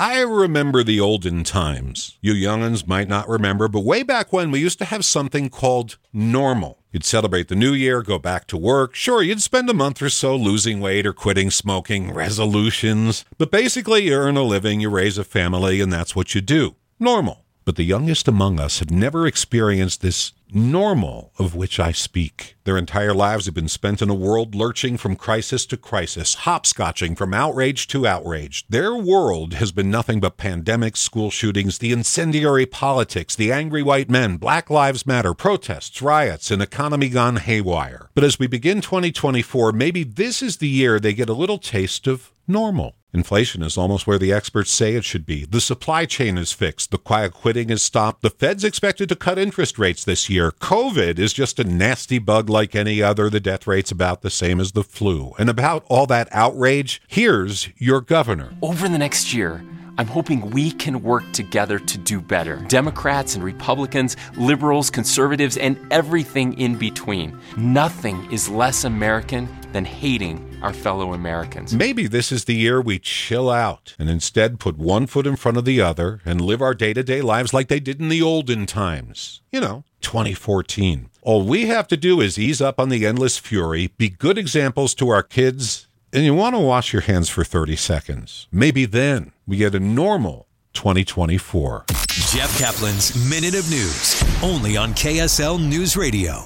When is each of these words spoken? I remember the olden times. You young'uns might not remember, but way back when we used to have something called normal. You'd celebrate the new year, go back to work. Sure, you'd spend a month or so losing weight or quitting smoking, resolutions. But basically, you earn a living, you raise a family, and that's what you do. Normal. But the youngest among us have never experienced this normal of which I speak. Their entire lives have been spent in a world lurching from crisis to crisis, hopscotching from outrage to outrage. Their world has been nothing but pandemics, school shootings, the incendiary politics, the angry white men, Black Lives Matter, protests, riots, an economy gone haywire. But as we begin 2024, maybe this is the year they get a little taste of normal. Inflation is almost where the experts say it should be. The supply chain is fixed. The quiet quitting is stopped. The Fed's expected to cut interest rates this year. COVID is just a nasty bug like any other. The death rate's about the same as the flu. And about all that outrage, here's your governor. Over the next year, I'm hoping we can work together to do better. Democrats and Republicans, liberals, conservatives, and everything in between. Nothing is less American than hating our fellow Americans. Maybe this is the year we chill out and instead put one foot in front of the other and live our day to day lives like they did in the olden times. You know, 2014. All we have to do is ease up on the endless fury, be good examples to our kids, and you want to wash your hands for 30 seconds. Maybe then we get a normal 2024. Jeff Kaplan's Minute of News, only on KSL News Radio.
I 0.00 0.20
remember 0.20 0.82
the 0.82 0.98
olden 0.98 1.44
times. 1.44 2.16
You 2.22 2.32
young'uns 2.32 2.86
might 2.86 3.06
not 3.06 3.28
remember, 3.28 3.68
but 3.68 3.84
way 3.84 4.02
back 4.02 4.32
when 4.32 4.50
we 4.50 4.58
used 4.58 4.78
to 4.78 4.86
have 4.86 5.04
something 5.04 5.50
called 5.50 5.98
normal. 6.10 6.78
You'd 6.90 7.04
celebrate 7.04 7.48
the 7.48 7.54
new 7.54 7.74
year, 7.74 8.00
go 8.00 8.18
back 8.18 8.46
to 8.46 8.56
work. 8.56 8.94
Sure, 8.94 9.22
you'd 9.22 9.42
spend 9.42 9.68
a 9.68 9.74
month 9.74 10.00
or 10.00 10.08
so 10.08 10.34
losing 10.34 10.80
weight 10.80 11.04
or 11.04 11.12
quitting 11.12 11.50
smoking, 11.50 12.14
resolutions. 12.14 13.26
But 13.36 13.50
basically, 13.50 14.04
you 14.04 14.14
earn 14.14 14.38
a 14.38 14.42
living, 14.42 14.80
you 14.80 14.88
raise 14.88 15.18
a 15.18 15.22
family, 15.22 15.82
and 15.82 15.92
that's 15.92 16.16
what 16.16 16.34
you 16.34 16.40
do. 16.40 16.76
Normal. 16.98 17.44
But 17.70 17.76
the 17.76 17.84
youngest 17.84 18.26
among 18.26 18.58
us 18.58 18.80
have 18.80 18.90
never 18.90 19.28
experienced 19.28 20.02
this 20.02 20.32
normal 20.52 21.30
of 21.38 21.54
which 21.54 21.78
I 21.78 21.92
speak. 21.92 22.56
Their 22.64 22.76
entire 22.76 23.14
lives 23.14 23.46
have 23.46 23.54
been 23.54 23.68
spent 23.68 24.02
in 24.02 24.10
a 24.10 24.14
world 24.14 24.56
lurching 24.56 24.96
from 24.96 25.14
crisis 25.14 25.64
to 25.66 25.76
crisis, 25.76 26.34
hopscotching 26.34 27.16
from 27.16 27.32
outrage 27.32 27.86
to 27.88 28.08
outrage. 28.08 28.66
Their 28.68 28.96
world 28.96 29.54
has 29.54 29.70
been 29.70 29.88
nothing 29.88 30.18
but 30.18 30.36
pandemics, 30.36 30.96
school 30.96 31.30
shootings, 31.30 31.78
the 31.78 31.92
incendiary 31.92 32.66
politics, 32.66 33.36
the 33.36 33.52
angry 33.52 33.84
white 33.84 34.10
men, 34.10 34.36
Black 34.36 34.68
Lives 34.68 35.06
Matter, 35.06 35.32
protests, 35.32 36.02
riots, 36.02 36.50
an 36.50 36.60
economy 36.60 37.08
gone 37.08 37.36
haywire. 37.36 38.10
But 38.16 38.24
as 38.24 38.36
we 38.36 38.48
begin 38.48 38.80
2024, 38.80 39.70
maybe 39.70 40.02
this 40.02 40.42
is 40.42 40.56
the 40.56 40.66
year 40.68 40.98
they 40.98 41.14
get 41.14 41.28
a 41.28 41.34
little 41.34 41.58
taste 41.58 42.08
of 42.08 42.32
normal. 42.50 42.96
Inflation 43.12 43.62
is 43.62 43.76
almost 43.76 44.06
where 44.06 44.18
the 44.18 44.32
experts 44.32 44.70
say 44.70 44.94
it 44.94 45.04
should 45.04 45.26
be. 45.26 45.44
The 45.44 45.60
supply 45.60 46.04
chain 46.04 46.38
is 46.38 46.52
fixed. 46.52 46.92
The 46.92 46.98
quiet 46.98 47.32
quitting 47.32 47.68
is 47.68 47.82
stopped. 47.82 48.22
The 48.22 48.30
Fed's 48.30 48.62
expected 48.62 49.08
to 49.08 49.16
cut 49.16 49.36
interest 49.36 49.80
rates 49.80 50.04
this 50.04 50.30
year. 50.30 50.52
COVID 50.52 51.18
is 51.18 51.32
just 51.32 51.58
a 51.58 51.64
nasty 51.64 52.20
bug 52.20 52.48
like 52.48 52.76
any 52.76 53.02
other. 53.02 53.28
The 53.28 53.40
death 53.40 53.66
rate's 53.66 53.90
about 53.90 54.22
the 54.22 54.30
same 54.30 54.60
as 54.60 54.72
the 54.72 54.84
flu. 54.84 55.32
And 55.40 55.50
about 55.50 55.84
all 55.88 56.06
that 56.06 56.28
outrage, 56.30 57.02
here's 57.08 57.68
your 57.78 58.00
governor. 58.00 58.52
Over 58.62 58.88
the 58.88 58.98
next 58.98 59.34
year, 59.34 59.64
I'm 59.98 60.06
hoping 60.06 60.48
we 60.50 60.70
can 60.70 61.02
work 61.02 61.30
together 61.32 61.78
to 61.78 61.98
do 61.98 62.20
better. 62.20 62.56
Democrats 62.68 63.34
and 63.34 63.44
Republicans, 63.44 64.16
liberals, 64.36 64.88
conservatives, 64.88 65.56
and 65.56 65.76
everything 65.90 66.58
in 66.58 66.76
between. 66.76 67.38
Nothing 67.56 68.30
is 68.32 68.48
less 68.48 68.84
American 68.84 69.46
than 69.72 69.84
hating 69.84 70.58
our 70.62 70.72
fellow 70.72 71.12
Americans. 71.12 71.74
Maybe 71.74 72.06
this 72.06 72.32
is 72.32 72.44
the 72.44 72.54
year 72.54 72.80
we 72.80 72.98
chill 72.98 73.50
out 73.50 73.94
and 73.98 74.08
instead 74.10 74.60
put 74.60 74.78
one 74.78 75.06
foot 75.06 75.26
in 75.26 75.36
front 75.36 75.56
of 75.56 75.64
the 75.64 75.80
other 75.80 76.20
and 76.24 76.40
live 76.40 76.62
our 76.62 76.74
day 76.74 76.92
to 76.92 77.02
day 77.02 77.22
lives 77.22 77.54
like 77.54 77.68
they 77.68 77.80
did 77.80 78.00
in 78.00 78.08
the 78.08 78.22
olden 78.22 78.66
times. 78.66 79.40
You 79.52 79.60
know, 79.60 79.84
2014. 80.00 81.10
All 81.22 81.44
we 81.44 81.66
have 81.66 81.86
to 81.88 81.96
do 81.96 82.20
is 82.20 82.38
ease 82.38 82.60
up 82.60 82.80
on 82.80 82.88
the 82.88 83.06
endless 83.06 83.38
fury, 83.38 83.88
be 83.98 84.08
good 84.08 84.38
examples 84.38 84.94
to 84.96 85.08
our 85.08 85.22
kids, 85.22 85.86
and 86.12 86.24
you 86.24 86.34
want 86.34 86.54
to 86.54 86.60
wash 86.60 86.92
your 86.92 87.02
hands 87.02 87.28
for 87.28 87.44
30 87.44 87.76
seconds. 87.76 88.48
Maybe 88.50 88.84
then 88.84 89.32
we 89.46 89.58
get 89.58 89.74
a 89.74 89.80
normal 89.80 90.46
2024. 90.74 91.84
Jeff 92.08 92.58
Kaplan's 92.58 93.14
Minute 93.28 93.54
of 93.54 93.68
News, 93.70 94.22
only 94.42 94.76
on 94.76 94.92
KSL 94.94 95.60
News 95.60 95.96
Radio. 95.96 96.44